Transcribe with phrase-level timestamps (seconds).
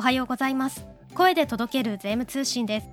[0.00, 0.86] おはようございます。
[1.14, 2.88] 声で届ける税務通信です。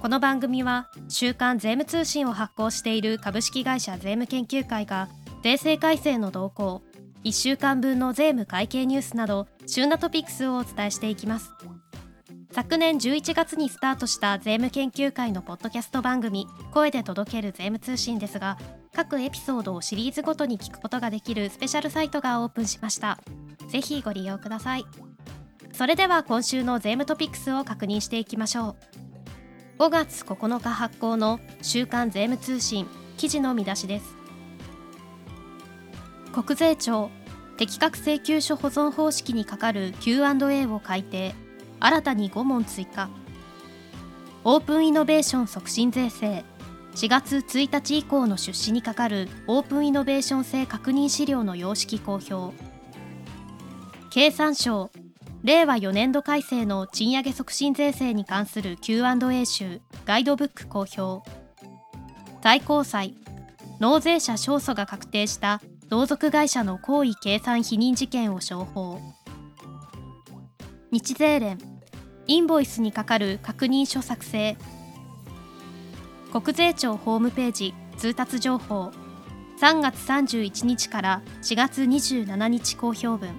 [0.00, 5.08] この番組は週刊税務通信を発行している株式会社税務研究会が
[5.44, 6.82] 税制改正の動向
[7.22, 11.52] 1週間分の税務会計ニュースなど旬なトピックスをお伝えしていきます。
[12.50, 18.58] 昨年11月にスタートした税務研究会のポッドキャスト番組声で届ける税務通信ですが
[18.92, 23.20] 各エピソードをシリーズごとに聞くことができるスペシャルサイトがオープンしました。
[23.68, 25.09] ぜひご利用ください。
[25.80, 28.76] それでは今週の税務トピックスを確認していきましょ
[29.78, 29.82] う。
[29.82, 34.14] 5月9日発行の週刊税務通信記事の見出しです。
[36.34, 37.10] 国税庁
[37.56, 41.34] 適格請求書保存方式に係る Q&A を改定。
[41.80, 43.08] 新たに5問追加。
[44.44, 46.44] オープンイノベーション促進税制。
[46.94, 52.54] 4月1日以降の出資に係るオープンイノベーション性確認資料の様式公表。
[54.10, 54.90] 経産省
[55.42, 61.28] 令和4年度改正の賃上げ促進税制に関する Q&A 集ガイドブック公表。
[62.42, 63.14] 最高裁
[63.80, 69.00] 納税者勝訴が確定した同族会社の行為計算否認事件を商法
[70.90, 71.58] 日税連
[72.26, 74.56] インボイスにかかる確認書作成。
[76.32, 78.92] 国税庁ホームページ通達情報。
[79.60, 83.34] 3月31日から4月27日公表分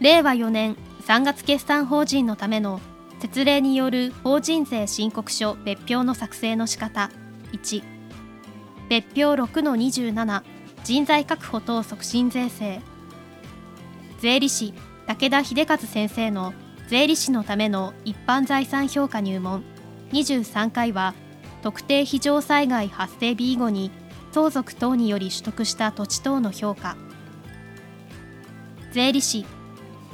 [0.00, 2.80] 令和4年3月決算法人のための
[3.20, 7.10] 設例による法人税申告書別表の作成の仕方。
[7.52, 7.82] 1
[8.88, 10.42] 別表6-27
[10.84, 12.80] 人材確保等促進税制。
[14.20, 14.74] 税理士
[15.06, 16.52] 武田秀和先生の
[16.88, 19.62] 税理士のための一般財産評価入門。
[20.12, 21.14] 23回は
[21.62, 23.90] 特定非常災害発生日以後に
[24.32, 26.96] 相続等により取得した土地等の評価。
[28.92, 29.46] 税理士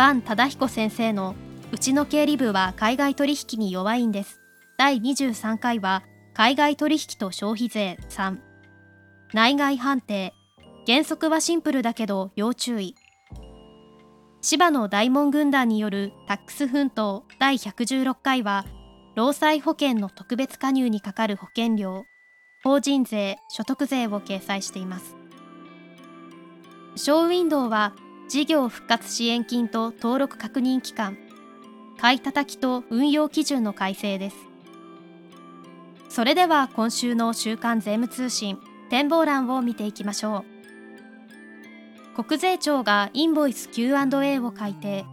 [0.00, 1.34] 坂忠彦先生の
[1.72, 4.40] うちの経理部は海外取引に弱いんです。
[4.78, 8.38] 第23回は海外取引と消費税3
[9.34, 10.32] 内外判定。
[10.86, 12.94] 原則はシンプルだけど要注意。
[14.40, 17.24] 芝の大門軍団によるタックス奮闘。
[17.38, 18.64] 第116回は
[19.16, 22.06] 労災保険の特別加入にかかる保険料。
[22.64, 25.14] 法人税所得税を掲載しています。
[26.96, 27.92] ショーウィンドウは
[28.30, 31.18] 事業復活支援金と登録確認期間
[31.98, 34.36] 買い叩きと運用基準の改正です。
[36.08, 40.44] それでは今週の週刊税務通信展望欄を見ていきましょ
[42.14, 42.22] う。
[42.22, 45.04] 国税庁がインボイス Q&A を改定。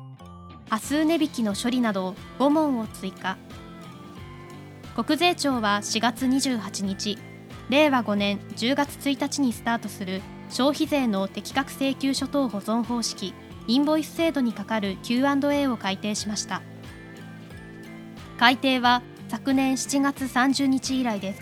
[0.69, 3.39] 波数値引きの処理など5問を追加。
[4.95, 7.17] 国税庁は4月28日
[7.69, 13.33] 令和5年10月1日にスタートする消費税の適格請求書等保存方式
[13.67, 16.61] インボイス制度に係る Q&A を改定しました。
[18.37, 21.41] 改定は昨年7月30日以来です。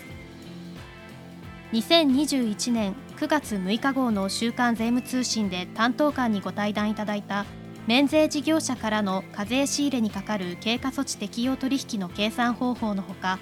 [1.72, 7.44] 2021年9月6日号の週刊税務通信で担当官にご対談いただいた
[7.86, 13.38] 免税事業者からの課税仕入れにかかる経過措置適用取引の計算方法のほか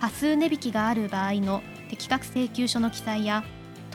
[0.00, 3.44] 波数値引きがある場合の適格請求書の記載や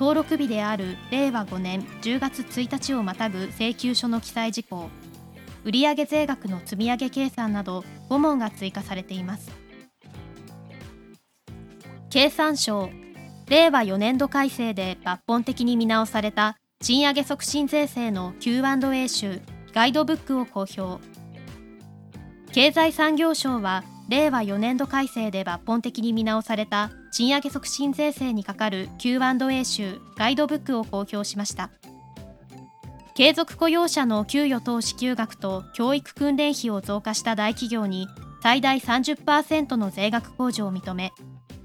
[0.01, 4.89] 登録日である令和5年10月1日をまたぐ請求書の記載事項。
[5.63, 9.51] 売上税額の積み上げ計算など5問が追加されています。
[12.09, 12.90] 経産省
[13.47, 19.40] 令和4年度改正で抜本的に見直された賃上げ促進税制の Q&A 集
[19.72, 21.00] ガイドブックを公表。
[22.51, 31.72] 経済産業省は令和4年度改正で抜本的に見直された賃上げ促進税制に係る Q&A 集ガイドブックを公表しました。
[33.13, 38.09] 継続雇用者の給与等支給額と教育訓練費を増加した大企業に
[38.44, 41.13] 最大30%の税額控除を認め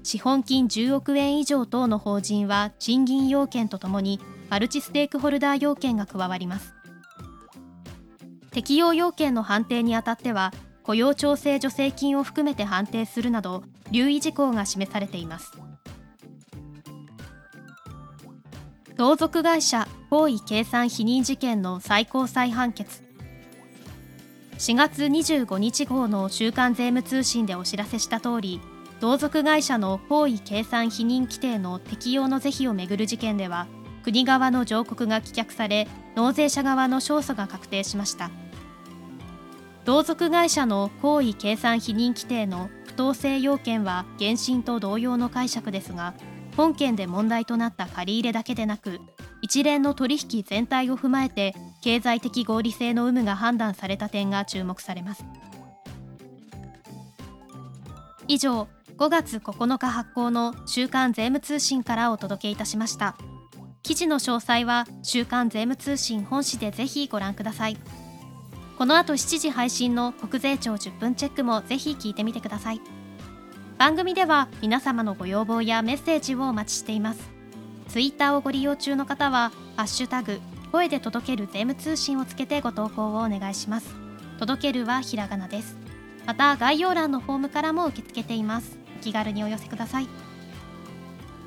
[0.03, 6.73] 資本金10億円以上等の法人は賃金要件とともにマルチステークホルダー要件が加わります。
[8.51, 10.51] 適用要件の判定にあたっては
[10.87, 15.51] 雇用調整助成金を含めて判定するなど留意事項が示されています。
[18.95, 23.03] 同族会社行為計算否認事件の最高裁判決。
[24.57, 28.59] 4月25日号の週刊税務通信でお知らせした通り
[28.99, 33.67] 同族会社の行為計算否認規定の適用の是非をめぐる事件では
[34.03, 38.31] 国側の上告が棄却され納税者側の勝訴が確定しました。
[39.87, 46.13] 同族会社の行為計算否認規定の不当性要件は原審と同様の解釈ですが
[46.57, 48.99] 本件で問題となった借り入れだけでなく
[49.41, 55.23] 一連の取引全体を踏まえて経済的合理性の有無が判断された点が注目されます。
[58.27, 58.67] 以上
[58.97, 63.15] 5月9日発行の週刊税務通信からお届けいたしました。
[63.83, 67.77] 記事の詳細は週刊税務通信本誌でぜひご覧ください。
[68.77, 72.81] この後7時配信の国税庁10分チェックもぜひ聞いてみてください。
[73.79, 77.29] 番組では皆様のご要望やメッセージをお待ちしています。
[77.87, 80.39] ツイッターをご利用中の方はハッシュタグ
[80.71, 83.95] 声で届ける税務通信をつけてご投稿をお願いします。
[84.37, 85.75] 届けるはひらがなです。
[86.27, 88.77] また概要欄のフォームからも受け付けています。
[88.99, 90.07] お気軽にお寄せください。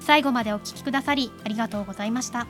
[0.00, 2.48] 最後までお聞きくださりありがとうございました。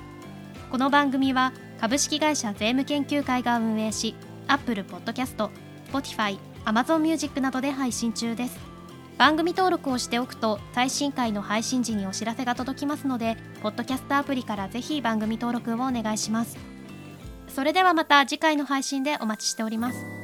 [0.70, 1.52] この番組は
[1.82, 4.14] 株式会社税務研究会が運営し
[4.50, 5.48] Apple Podcast、
[5.90, 8.58] Spotify、Amazon Music などで配信中です。
[9.16, 16.56] 番組登録をしておくと最新回の配信時にお知らせが届きますのでポッドキャストアプリからぜひ番組登録をお願いします。
[17.48, 20.19] それではまた次回の配信でお待ちしております。